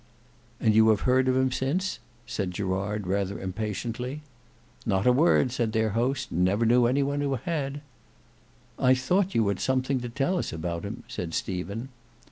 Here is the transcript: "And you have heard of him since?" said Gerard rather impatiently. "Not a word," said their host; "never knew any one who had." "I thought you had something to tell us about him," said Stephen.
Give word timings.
"And 0.59 0.73
you 0.73 0.89
have 0.89 1.01
heard 1.01 1.27
of 1.27 1.37
him 1.37 1.51
since?" 1.51 1.99
said 2.25 2.49
Gerard 2.49 3.05
rather 3.05 3.39
impatiently. 3.39 4.23
"Not 4.83 5.05
a 5.05 5.11
word," 5.13 5.51
said 5.51 5.73
their 5.73 5.89
host; 5.91 6.31
"never 6.31 6.65
knew 6.65 6.87
any 6.87 7.03
one 7.03 7.21
who 7.21 7.35
had." 7.35 7.81
"I 8.79 8.95
thought 8.95 9.35
you 9.35 9.47
had 9.47 9.59
something 9.59 9.99
to 9.99 10.09
tell 10.09 10.39
us 10.39 10.51
about 10.51 10.85
him," 10.85 11.03
said 11.07 11.35
Stephen. 11.35 11.89